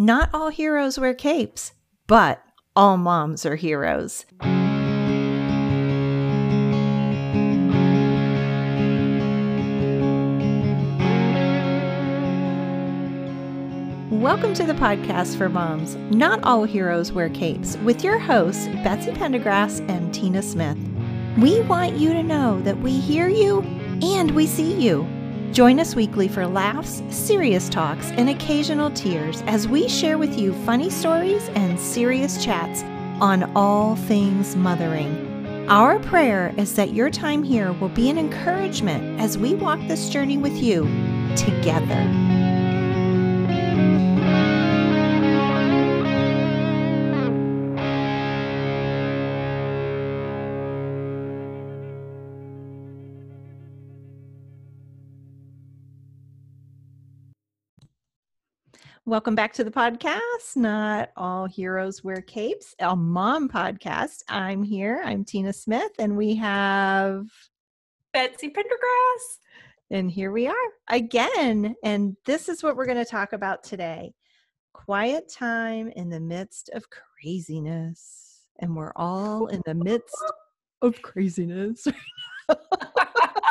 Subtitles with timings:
[0.00, 1.72] Not all heroes wear capes,
[2.06, 2.40] but
[2.76, 4.24] all moms are heroes.
[14.12, 15.96] Welcome to the podcast for moms.
[16.12, 20.78] Not all heroes wear capes, with your hosts, Betsy Pendergrass and Tina Smith.
[21.38, 23.62] We want you to know that we hear you
[24.00, 25.17] and we see you.
[25.52, 30.52] Join us weekly for laughs, serious talks, and occasional tears as we share with you
[30.64, 32.82] funny stories and serious chats
[33.20, 35.66] on all things mothering.
[35.68, 40.08] Our prayer is that your time here will be an encouragement as we walk this
[40.10, 40.82] journey with you
[41.34, 42.04] together.
[59.08, 60.54] Welcome back to the podcast.
[60.54, 64.22] Not all heroes wear capes, a mom podcast.
[64.28, 65.00] I'm here.
[65.02, 67.24] I'm Tina Smith, and we have
[68.12, 69.38] Betsy Pendergrass.
[69.90, 70.54] And here we are
[70.88, 71.74] again.
[71.82, 74.12] And this is what we're going to talk about today
[74.74, 78.42] quiet time in the midst of craziness.
[78.58, 80.22] And we're all in the midst
[80.82, 81.88] of craziness.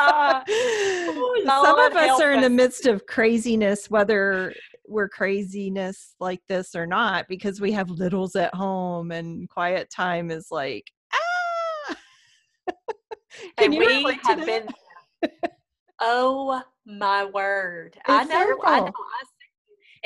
[1.46, 4.54] Some of us are in the midst of craziness, whether
[4.86, 10.30] we're craziness like this or not, because we have littles at home and quiet time
[10.30, 11.96] is like, ah.
[13.58, 14.68] Can and you we have been.
[16.00, 17.98] Oh my word!
[18.06, 18.36] I It's know.
[18.36, 18.44] I know.
[18.44, 18.66] terrible.
[18.66, 18.82] I
[19.24, 19.37] see.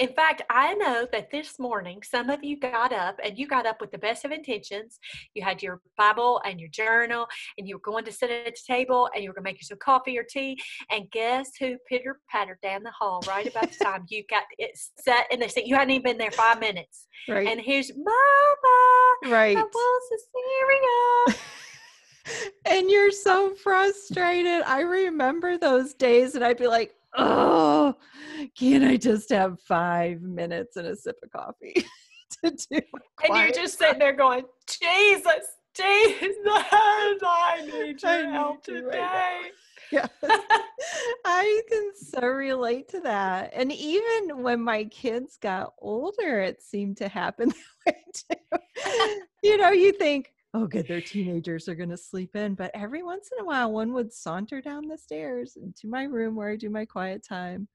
[0.02, 3.66] In fact, I know that this morning some of you got up and you got
[3.66, 4.98] up with the best of intentions.
[5.34, 8.60] You had your Bible and your journal, and you were going to sit at the
[8.66, 10.60] table and you were going to make yourself coffee or tea.
[10.90, 14.76] And guess who pitter pattered down the hall right about the time you got it
[14.98, 15.66] set in the seat?
[15.68, 17.06] You hadn't even been there five minutes.
[17.28, 19.32] right, And here's Mama.
[19.32, 19.56] right.
[19.56, 21.40] I want some cereal.
[22.72, 24.62] and you're so frustrated.
[24.62, 27.94] I remember those days, and I'd be like, "Oh,
[28.58, 31.74] can't I just have five minutes and a sip of coffee
[32.44, 32.80] to do?"
[33.24, 38.82] And you're just sitting there going, Jesus, Jesus, I need I your need help you
[38.82, 38.98] today.
[38.98, 39.52] right
[39.92, 40.08] Yes.
[41.26, 43.52] I can so relate to that.
[43.54, 47.52] And even when my kids got older, it seemed to happen
[47.86, 48.58] that way too.
[49.42, 52.54] you know, you think, oh, good, they're teenagers, they're going to sleep in.
[52.54, 56.36] But every once in a while, one would saunter down the stairs into my room
[56.36, 57.68] where I do my quiet time.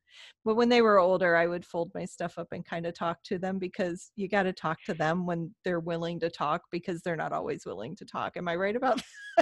[0.46, 3.24] But when they were older, I would fold my stuff up and kind of talk
[3.24, 7.02] to them because you got to talk to them when they're willing to talk because
[7.02, 8.38] they're not always willing to talk.
[8.38, 9.02] Am I right about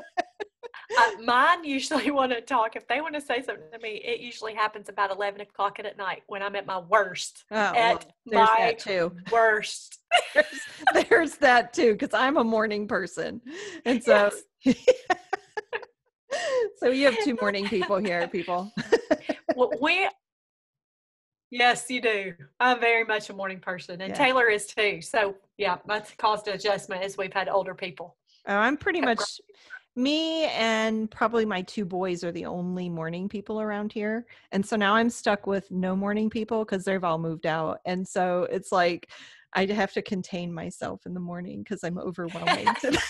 [0.98, 2.76] Uh, mine usually want to talk.
[2.76, 5.98] If they want to say something to me, it usually happens about 11 o'clock at
[5.98, 7.44] night when I'm at my worst.
[7.52, 9.12] Oh, well, at there's my that too.
[9.32, 10.00] worst.
[10.34, 13.42] there's, there's that too because i'm a morning person
[13.86, 14.32] and so
[16.78, 18.72] so you have two morning people here people
[19.56, 20.08] Well, we,
[21.52, 22.34] yes, you do.
[22.60, 24.16] I'm very much a morning person, and Yeah.
[24.26, 25.02] Taylor is too.
[25.02, 28.18] So, yeah, that's caused an adjustment as we've had older people.
[28.48, 29.20] oh, i'm pretty much
[29.96, 34.76] me and probably my two boys are the only morning people around here and so
[34.76, 38.72] now i'm stuck with no morning people because they've all moved out and so it's
[38.72, 39.10] like
[39.54, 43.02] i have to contain myself in the morning because i'm overwhelming to them.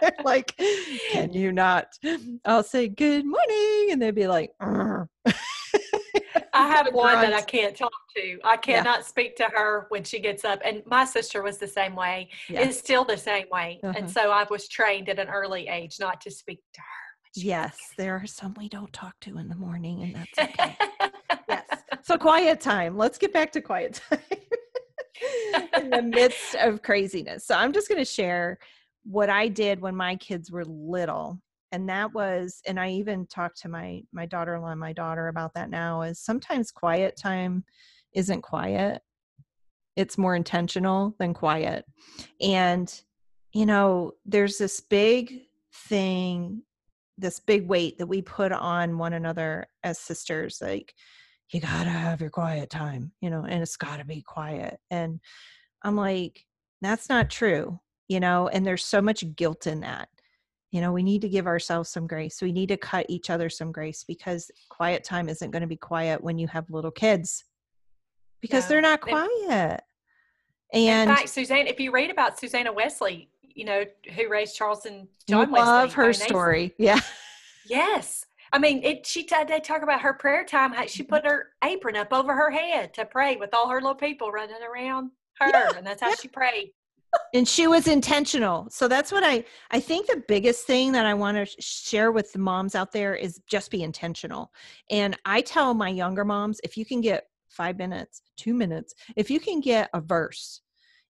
[0.00, 0.56] They're like,
[1.12, 1.96] can you not?
[2.44, 4.52] I'll say good morning, and they'd be like.
[6.62, 8.38] I have one that I can't talk to.
[8.44, 10.60] I cannot speak to her when she gets up.
[10.64, 12.28] And my sister was the same way.
[12.48, 12.60] Yeah.
[12.60, 13.80] Is still the same way.
[13.82, 13.94] Uh-huh.
[13.96, 16.86] And so I was trained at an early age not to speak to her.
[17.34, 20.76] Yes, there are some we don't talk to in the morning, and that's okay.
[21.48, 21.64] yes.
[22.02, 22.96] So quiet time.
[22.96, 24.18] Let's get back to quiet time
[25.82, 27.46] in the midst of craziness.
[27.46, 28.58] So I'm just going to share
[29.04, 31.40] what I did when my kids were little.
[31.72, 35.54] And that was, and I even talked to my my daughter-in-law and my daughter about
[35.54, 37.64] that now, is sometimes quiet time
[38.14, 39.02] isn't quiet.
[39.96, 41.86] It's more intentional than quiet.
[42.40, 42.92] And,
[43.52, 45.42] you know, there's this big
[45.74, 46.62] thing,
[47.16, 50.58] this big weight that we put on one another as sisters.
[50.60, 50.94] Like,
[51.52, 54.78] you gotta have your quiet time, you know, and it's gotta be quiet.
[54.90, 55.20] And
[55.82, 56.44] I'm like,
[56.82, 60.08] that's not true, you know, and there's so much guilt in that.
[60.72, 62.40] You know, we need to give ourselves some grace.
[62.42, 65.76] We need to cut each other some grace because quiet time isn't going to be
[65.76, 67.44] quiet when you have little kids
[68.40, 68.68] because No.
[68.70, 69.80] they're not And- quiet.
[70.72, 73.84] In And fact, Suzanne, if you read about Susanna Wesley, you know,
[74.16, 75.68] who raised Charles and John love Wesley.
[75.68, 76.74] I love her story.
[76.78, 76.98] Yeah.
[77.64, 78.26] Yes.
[78.52, 80.74] I mean, it, she they talk about her prayer time.
[80.88, 81.10] She Mm-hmm.
[81.14, 84.56] put her apron up over her head to pray with all her little people running
[84.62, 86.14] around her, Yeah, and that's how yeah.
[86.20, 86.72] she prayed.
[87.34, 88.68] And she was intentional.
[88.70, 92.32] So that's what i i think the biggest thing that i want to share with
[92.32, 94.52] the moms out there is just be intentional.
[94.90, 99.30] And i tell my younger moms if you can get five minutes two minutes if
[99.30, 100.62] you can get a verse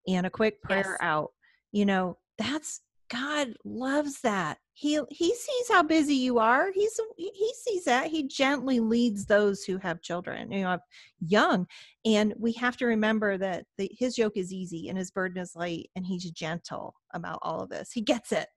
[0.08, 0.98] and a quick prayer Yes.
[1.00, 1.30] out
[1.70, 7.52] you know that's god loves that he he sees how busy you are he's he
[7.62, 10.78] sees that he gently leads those who have children you know
[11.20, 11.66] young
[12.04, 15.54] and we have to remember that the, his yoke is easy and his burden is
[15.54, 17.92] light and he's gentle about all of this.
[17.92, 18.48] He gets it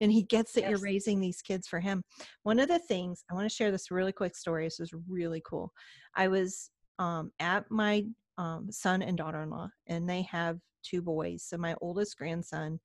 [0.00, 2.02] and he gets that you're raising these kids for him.
[2.44, 5.42] One of the things i want to share this really quick story this is really
[5.44, 5.72] cool.
[6.14, 8.04] I was um, at my
[8.38, 11.44] um, son and daughter-in-law and they have two boys.
[11.44, 12.78] So my oldest grandson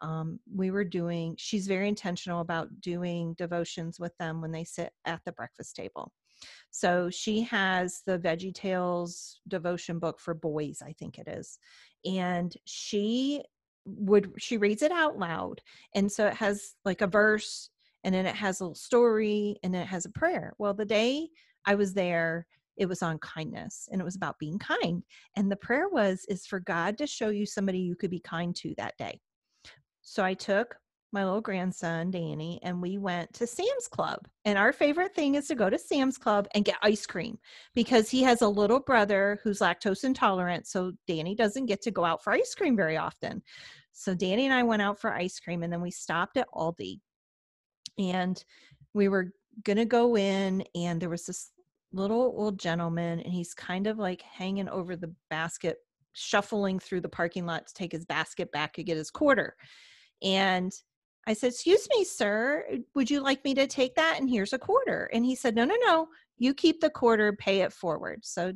[0.00, 4.92] um, we were doing she's very intentional about doing devotions with them when they sit
[5.04, 6.12] at the breakfast table.
[6.70, 11.58] So she has the veggie tales devotion book for boys i think it is
[12.04, 13.42] and she
[13.84, 15.60] would she reads it out loud
[15.94, 17.70] and so it has like a verse
[18.04, 20.54] and then it has a little story and then it has a prayer.
[20.58, 21.28] Well the day
[21.66, 22.46] i was there
[22.76, 25.02] it was on kindness and it was about being kind
[25.36, 28.56] and the prayer was is for god to show you somebody you could be kind
[28.56, 29.20] to that day
[30.10, 30.74] so I took
[31.12, 34.26] my little grandson, Danny, and we went to Sam's Club.
[34.44, 37.38] And our favorite thing is to go to Sam's Club and get ice cream
[37.76, 40.66] because he has a little brother who's lactose intolerant.
[40.66, 43.40] So Danny doesn't get to go out for ice cream very often.
[43.92, 46.98] So Danny and I went out for ice cream and then we stopped at Aldi
[47.96, 48.44] and
[48.94, 49.30] we were
[49.62, 51.52] going to go in and there was this
[51.92, 55.76] little old gentleman and he's kind of like hanging over the basket
[56.14, 59.54] shuffling through the parking lot to take his basket back to get his quarter
[60.22, 60.72] and
[61.26, 64.16] I said, Excuse me, sir, uh, would you like me to take that?
[64.18, 65.10] And here's a quarter.
[65.12, 66.08] And he said, No, no, no,
[66.38, 68.20] you keep the quarter, pay it forward.
[68.24, 68.52] So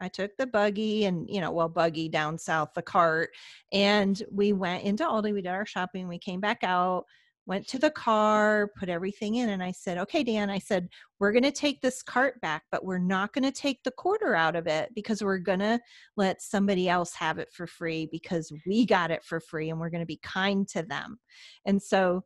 [0.00, 3.30] I took the buggy and, you know, well, buggy down south, the cart,
[3.72, 5.32] and we went into Aldi.
[5.32, 6.06] We did our shopping.
[6.06, 7.04] We came back out,
[7.48, 9.48] went to the car, put everything in.
[9.48, 12.84] And I said, Okay, Dan, I said, we're going to take this cart back, but
[12.84, 15.80] we're not going to take the quarter out of it because we're going to
[16.16, 19.90] let somebody else have it for free because we got it for free and we're
[19.90, 21.18] going to be kind to them.
[21.64, 22.24] And so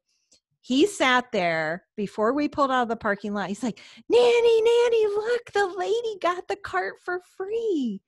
[0.61, 3.49] he sat there before we pulled out of the parking lot.
[3.49, 8.01] He's like, Nanny, Nanny, look, the lady got the cart for free.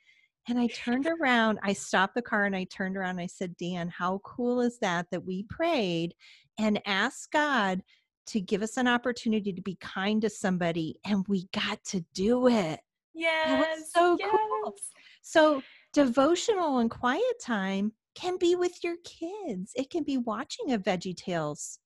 [0.48, 3.56] And I turned around, I stopped the car and I turned around and I said,
[3.56, 6.14] Dan, how cool is that that we prayed
[6.58, 7.82] and asked God
[8.26, 12.48] to give us an opportunity to be kind to somebody and we got to do
[12.48, 12.80] it.
[13.14, 13.92] Yes.
[13.94, 14.30] so yes.
[14.30, 14.74] cool.
[15.22, 15.62] So,
[15.92, 19.72] devotional and quiet time can be with your kids.
[19.76, 21.78] It can be watching a Veggie Tales.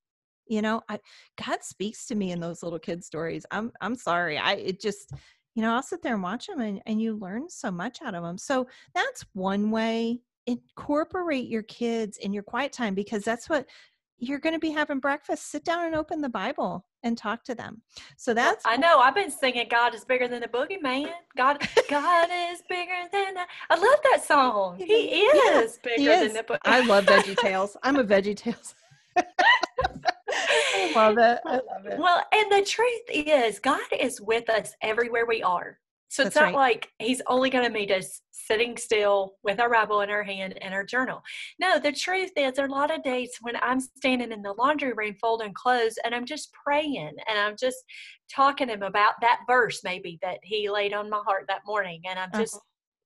[0.47, 0.99] You know, I,
[1.47, 3.45] God speaks to me in those little kid stories.
[3.51, 4.39] I'm I'm sorry.
[4.39, 5.13] I it just
[5.59, 8.15] you know, I'll sit there and watch them and, and you learn so much out
[8.15, 8.39] of them.
[8.39, 10.21] So that's one way.
[10.47, 13.67] Incorporate your kids in your quiet time because that's what
[14.19, 15.51] you're going to be having breakfast.
[15.51, 17.83] Sit down and open the Bible and talk to them.
[18.17, 19.01] So that's I know.
[19.01, 21.61] I've been singing "God is bigger than the boogeyman." God,
[21.91, 23.35] God is bigger than.
[23.35, 24.77] The, I love that song.
[24.79, 26.27] He Yeah, is bigger He is.
[26.29, 26.43] than the.
[26.45, 27.77] Bo- I love Veggie Tales.
[27.83, 28.77] I'm a Veggie Tales.
[30.75, 31.41] I love it.
[31.47, 31.99] I love it.
[31.99, 35.79] Well, and the truth is, God is with us everywhere we are.
[36.11, 36.75] So it's That's not right.
[36.75, 40.57] like He's only going to meet us sitting still with our Bible in our hand
[40.63, 41.23] and our journal.
[41.61, 44.55] No, the truth is, there are a lot of days when I'm standing in the
[44.55, 47.77] laundry room folding clothes and I'm just praying and I'm just
[48.35, 52.01] talking to Him about that verse maybe that He laid on my heart that morning.
[52.09, 52.59] And I'm Uh-huh.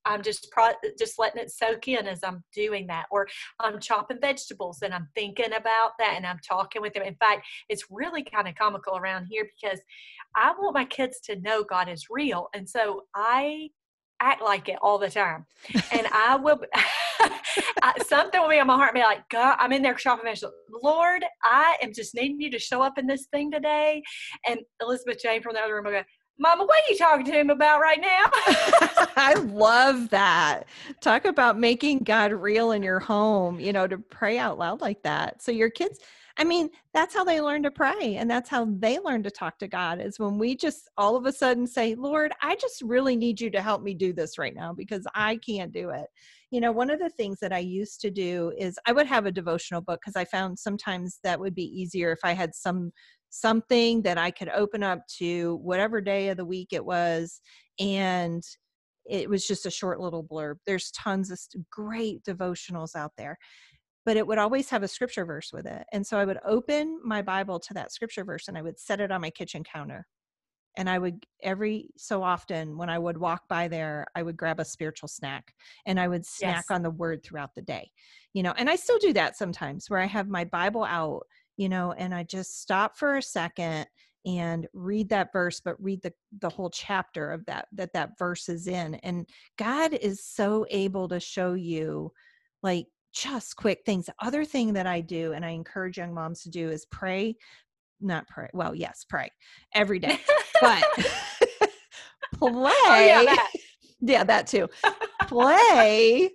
[0.04, 3.28] I'm just pro- just letting it soak in as I'm doing that, or
[3.60, 7.02] I'm chopping vegetables and I'm thinking about that and I'm talking with them.
[7.02, 9.80] In fact, it's really kind of comical around here because
[10.36, 13.68] I want my kids to know God is real, and so I
[14.20, 15.46] act like it all the time,
[15.92, 16.60] and I will.
[18.06, 20.54] Something will be on my heart and be like, God, I'm in there shopping vegetables.
[20.82, 24.02] Lord, I am just needing you to show up in this thing today.
[24.46, 26.02] And Elizabeth Jane from the other room will go,
[26.38, 28.96] Mama, what are you talking to him about right now?
[29.62, 30.64] Love that.
[31.00, 35.02] Talk about making God real in your home, you know, to pray out loud like
[35.04, 35.40] that.
[35.40, 36.00] So your kids,
[36.36, 39.58] I mean, that's how they learn to pray and that's how they learn to talk
[39.60, 43.14] to God is when we just all of a sudden say, "Lord, I just really
[43.14, 46.06] need you to help me do this right now because I can't do it."
[46.50, 49.26] You know, one of the things that I used to do is I would have
[49.26, 52.92] a devotional book because I found sometimes that would be easier if I had some
[53.30, 57.40] something that I could open up to whatever day of the week it was
[57.78, 58.42] and
[59.06, 60.56] it was just a short little blurb.
[60.66, 61.40] There's tons of
[61.70, 63.38] great devotionals out there,
[64.04, 65.84] but it would always have a scripture verse with it.
[65.92, 69.00] And so I would open my Bible to that scripture verse and I would set
[69.00, 70.06] it on my kitchen counter.
[70.76, 74.58] and I would every so often when I would walk by there, I would grab
[74.60, 75.54] a spiritual snack
[75.86, 76.70] and I would snack Yes.
[76.70, 77.90] on the word throughout the day.
[78.32, 81.26] You know, and I still do that sometimes where I have my Bible out,
[81.58, 83.86] you know, and I just stop for a second
[84.24, 88.48] and read that verse but read the the whole chapter of that that that verse
[88.48, 92.12] is in and God is so able to show you
[92.62, 94.06] like just quick things.
[94.06, 97.36] The other thing that I do and I encourage young moms to do is pray
[98.00, 98.48] not pray.
[98.52, 99.30] Well, yes, pray
[99.74, 100.18] every day.
[100.60, 101.08] But play.
[102.42, 103.50] oh yeah, that.
[104.04, 104.68] Yeah, that too.
[105.28, 106.28] Play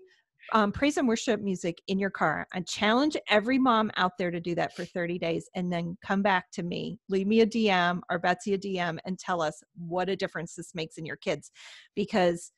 [0.54, 2.48] um, praise and worship music in your car.
[2.54, 6.22] I challenge every mom out there to do that for 30 days and then come
[6.22, 7.00] back to me.
[7.10, 10.74] Leave me a DM or Betsy a DM and tell us what a difference this
[10.74, 11.51] makes in your kids.
[11.96, 12.51] Because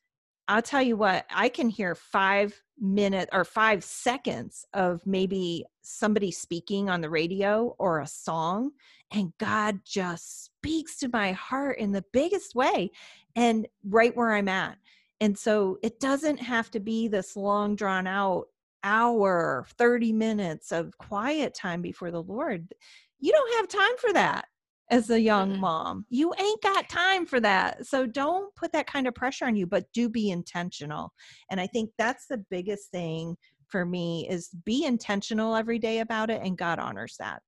[0.48, 6.32] I'll tell you what, I can hear five minutes or five seconds of maybe somebody
[6.32, 8.72] speaking on the radio or a song,
[9.12, 12.90] and God just speaks to my heart in the biggest way
[13.36, 14.76] and right where I'm at.
[15.20, 18.46] And so it doesn't have to be this long, drawn out
[18.82, 22.72] hour, 30 minutes of quiet time before the Lord.
[23.18, 24.46] You don't have time for that
[24.90, 25.58] as a young Mm-mm.
[25.58, 26.06] mom.
[26.08, 27.86] You ain't got time for that.
[27.86, 31.12] So don't put that kind of pressure on you, but do be intentional.
[31.50, 33.36] And I think that's the biggest thing
[33.68, 37.42] for me is be intentional every day about it and God honors that.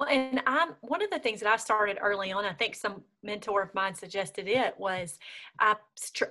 [0.00, 2.46] Well, and I'm one of the things that I started early on.
[2.46, 5.18] I think some mentor of mine suggested it was
[5.60, 5.76] I,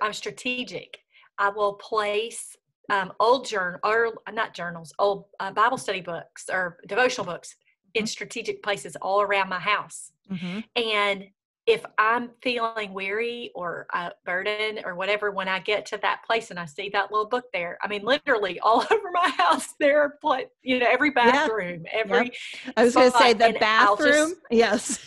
[0.02, 0.98] I'm strategic.
[1.38, 2.56] I will place
[2.90, 7.54] um, old journal or not journals, old uh, Bible study books or devotional books
[7.94, 8.08] in Mhm.
[8.08, 10.10] strategic places all around my house.
[10.28, 10.64] Mhm.
[10.74, 11.28] And
[11.70, 16.50] if I'm feeling weary or uh, burdened or whatever, when I get to that place
[16.50, 20.02] and I see that little book there, I mean, literally all over my house, there
[20.24, 21.30] are, you know, every Yeah.
[21.30, 22.32] bathroom, every
[22.76, 24.32] I was going to say the I'll just- bathroom.
[24.50, 25.06] yes.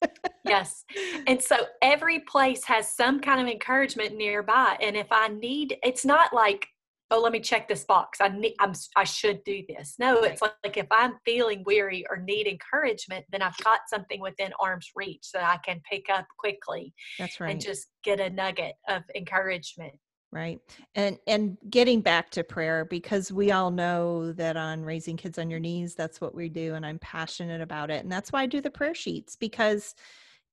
[0.44, 0.84] yes.
[1.26, 4.76] And so every place has some kind of encouragement nearby.
[4.80, 6.68] And if I need, it's not like,
[7.10, 8.20] oh, let me check this box.
[8.20, 9.94] I need, I'm, I should do this.
[9.98, 14.20] No, it's like, like if I'm feeling weary or need encouragement, then I've got something
[14.20, 17.50] within arm's reach that I can pick up quickly That's right.
[17.50, 19.94] and just get a nugget of encouragement.
[20.32, 20.58] right
[20.96, 25.48] and and getting back to prayer because we all know that on raising kids on
[25.48, 28.46] your knees that's what we do and i'm passionate about it and that's why i
[28.46, 29.94] do the prayer sheets because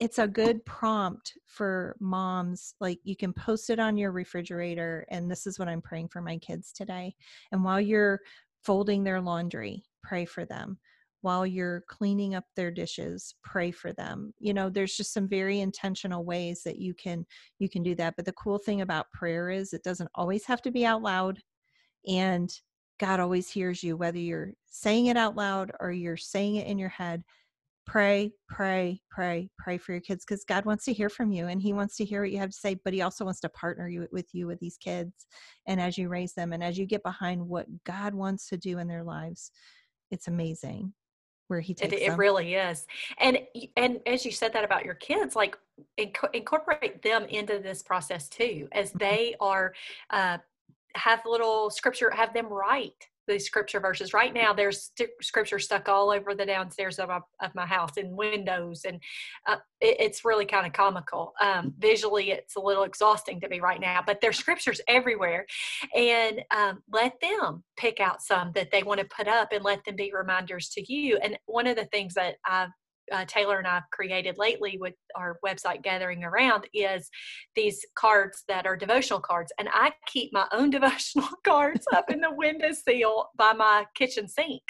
[0.03, 5.29] it's a good prompt for moms like you can post it on your refrigerator and
[5.31, 7.13] this is what i'm praying for my kids today
[7.51, 8.19] and while you're
[8.63, 10.77] folding their laundry pray for them.
[11.21, 14.33] While you're cleaning up their dishes pray for them.
[14.39, 17.25] You know there's just some very intentional ways that you can
[17.59, 20.61] you can do that but the cool thing about prayer is it doesn't always have
[20.63, 21.39] to be out loud
[22.07, 22.51] and
[22.99, 26.77] god always hears you whether you're saying it out loud or you're saying it in
[26.77, 27.23] your head
[27.85, 31.61] pray pray pray pray for your kids because god wants to hear from you and
[31.61, 33.89] he wants to hear what you have to say but he also wants to partner
[33.89, 35.27] you with you with these kids
[35.67, 38.79] and as you raise them and as you get behind what god wants to do
[38.79, 39.51] in their lives
[40.11, 40.93] it's amazing
[41.49, 42.87] where he It, takes it them really is.
[43.19, 43.37] And
[43.75, 45.57] and as you said that about your kids, like
[45.99, 48.99] inco- incorporate them into this process too, as Mhm.
[48.99, 49.73] they are
[50.09, 50.37] uh,
[50.95, 54.13] have little scripture, have them write these scripture verses.
[54.13, 57.97] Right now, there's st- scripture stuck all over the downstairs of my, of my house
[57.97, 58.99] in windows, and
[59.47, 61.33] uh, it, it's really kind of comical.
[61.41, 65.45] Um, visually, it's a little exhausting to me right now, but there's scriptures everywhere,
[65.95, 69.83] and um, let them pick out some that they want to put up, and let
[69.85, 71.17] them be reminders to you.
[71.17, 72.69] And one of the things that I've
[73.11, 77.09] uh, Taylor and I've created lately with our website Gathering Around is
[77.55, 79.51] these cards that are devotional cards.
[79.59, 84.63] And I keep my own devotional cards up in the windowsill by my kitchen sink.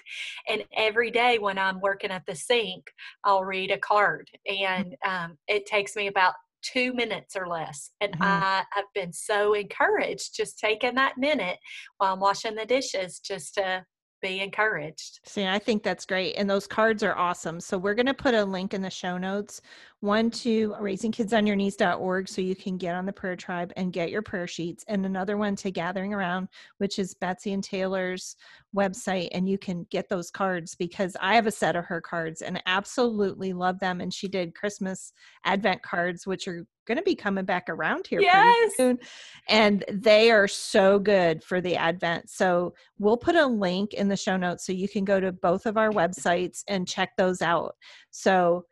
[0.48, 2.92] And every day when I'm working at the sink,
[3.24, 4.30] I'll read a card.
[4.48, 7.92] And um, it takes me about two minutes or less.
[8.02, 8.26] And Mhm.
[8.26, 11.60] I have been so encouraged just taking that minute
[11.98, 13.86] while I'm washing the dishes just to
[14.24, 15.20] be encouraged.
[15.26, 16.34] See, I think that's great.
[16.36, 17.60] And those cards are awesome.
[17.60, 19.62] So we're going to put a link in the show notes,
[20.04, 24.48] one to raisingkidsonyourknees.org so you can get on the prayer tribe and get your prayer
[24.48, 28.36] sheets, and another one to Gathering Around, which is Betsy and Taylor's
[28.76, 29.30] website.
[29.32, 32.62] And you can get those cards because I have a set of her cards and
[32.66, 34.02] absolutely love them.
[34.02, 35.14] And she did Christmas
[35.46, 38.58] Advent cards, which are going to be coming back around here Yes.
[38.58, 39.00] pretty soon.
[39.48, 42.30] And they are so good for the Advent.
[42.30, 45.66] So we'll put a link in the show notes so you can go to both
[45.66, 47.76] of our websites and check those out.
[48.12, 48.66] So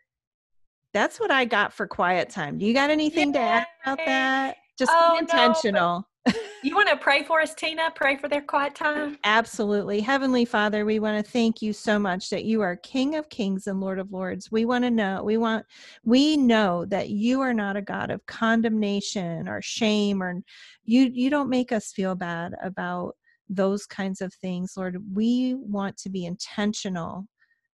[0.93, 2.57] that's what I got for quiet time.
[2.57, 4.57] Do you got anything to add about that?
[4.77, 6.07] Just Oh, be no, intentional.
[6.63, 7.91] you want to pray for us, Tina?
[7.95, 9.17] Pray for their quiet time?
[9.24, 10.01] Absolutely.
[10.01, 13.67] Heavenly Father, we want to thank you so much that you are King of Kings
[13.67, 14.51] and Lord of Lords.
[14.51, 15.65] We want to know, we want,
[16.03, 20.41] we know that you are not a God of condemnation or shame, or
[20.83, 23.15] you, you don't make us feel bad about
[23.50, 25.01] those kinds of things, Lord.
[25.13, 27.27] We want to be intentional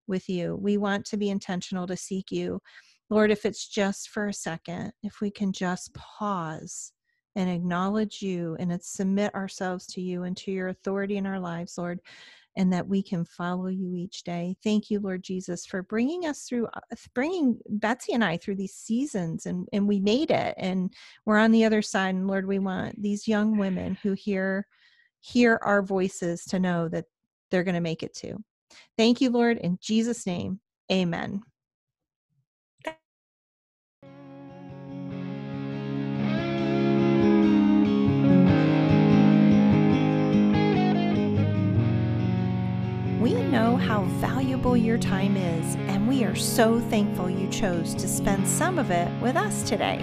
[0.06, 0.56] with you.
[0.56, 2.60] We want to be intentional to seek you.
[3.08, 6.92] Lord, if it's just for a second, if we can just pause
[7.36, 11.76] and acknowledge you and submit ourselves to you and to your authority in our lives,
[11.78, 12.00] Lord,
[12.56, 14.56] and that we can follow you each day.
[14.64, 18.74] Thank you, Lord Jesus, for bringing us through, uh, bringing Betsy and I through these
[18.74, 20.92] seasons, and, and we made it, and
[21.26, 22.14] we're on the other side.
[22.14, 24.66] And Lord, we want these young women who hear
[25.20, 27.06] hear our voices to know that
[27.50, 28.42] they're going to make it too.
[28.96, 30.60] Thank you, Lord, in Jesus' name.
[30.90, 31.42] Amen.
[43.56, 48.46] Know how valuable your time is, and we are so thankful you chose to spend
[48.46, 49.96] some of it with us today.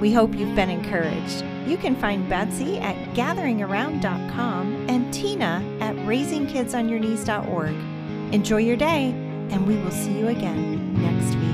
[0.00, 1.44] We hope you've been encouraged.
[1.68, 8.34] You can find Betsy at gatheringaround.com and Tina at raisingkidsonyourknees.org.
[8.34, 9.10] Enjoy your day,
[9.50, 11.49] and we will see you again next week.